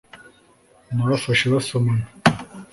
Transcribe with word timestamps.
nabafashe 0.95 1.45
basomana 1.53 2.05